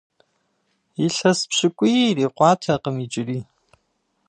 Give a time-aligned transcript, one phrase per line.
[1.03, 3.39] Илъэс пщыкӏуий ирикъуатэкъым иджыри.